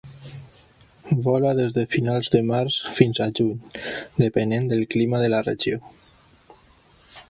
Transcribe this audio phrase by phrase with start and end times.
[1.25, 3.79] Vola des de finals de març fins a juny,
[4.25, 5.83] depenent del clima de la regió.